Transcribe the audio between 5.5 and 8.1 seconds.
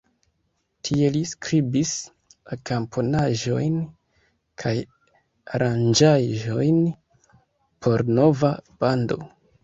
aranĝaĵojn por